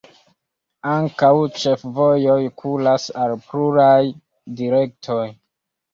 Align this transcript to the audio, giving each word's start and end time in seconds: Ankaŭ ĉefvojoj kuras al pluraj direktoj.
Ankaŭ 0.93 1.29
ĉefvojoj 1.65 2.39
kuras 2.63 3.07
al 3.27 3.35
pluraj 3.51 4.01
direktoj. 4.63 5.25